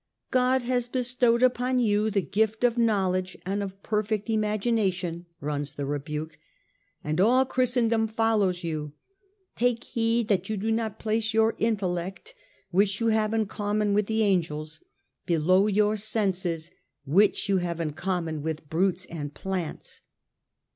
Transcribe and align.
"God 0.31 0.63
has 0.63 0.87
bestowed 0.87 1.43
upon 1.43 1.77
you 1.77 2.09
the 2.09 2.23
gift 2.23 2.63
of 2.63 2.75
knowledge 2.75 3.37
and 3.45 3.61
of 3.61 3.83
perfect 3.83 4.29
imagina 4.29 4.91
tion," 4.91 5.27
runs 5.39 5.73
the 5.73 5.85
rebuke," 5.85 6.39
and 7.03 7.21
all 7.21 7.45
Christendom 7.45 8.07
follows 8.07 8.63
you. 8.63 8.93
Take 9.55 9.83
heed 9.83 10.27
that 10.27 10.49
you 10.49 10.57
do 10.57 10.71
not 10.71 10.97
place 10.97 11.35
your 11.35 11.53
intellect, 11.59 12.33
which 12.71 12.99
you 12.99 13.09
have 13.09 13.31
in 13.31 13.45
common 13.45 13.93
with 13.93 14.07
the 14.07 14.23
angels, 14.23 14.79
below 15.27 15.67
your 15.67 15.95
senses, 15.95 16.71
which 17.05 17.47
you 17.47 17.57
have 17.59 17.79
in 17.79 17.93
common 17.93 18.41
with 18.41 18.71
brutes 18.71 19.05
and 19.05 19.35
plants. 19.35 20.01